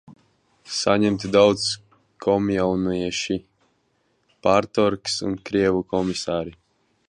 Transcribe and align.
Saņemti 0.77 1.29
daudz 1.35 1.65
komjaunieši, 2.27 3.39
partorgs 4.49 5.23
un 5.29 5.41
krievu 5.51 5.89
komisāri. 5.95 6.57